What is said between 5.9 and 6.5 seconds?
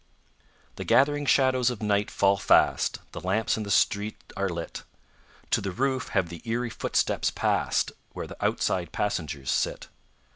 have the